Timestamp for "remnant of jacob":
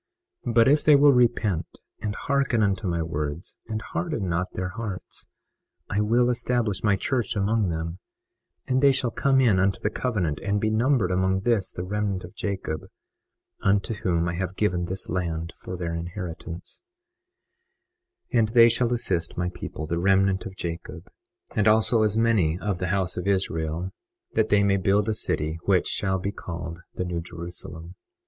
11.83-12.87, 19.99-21.11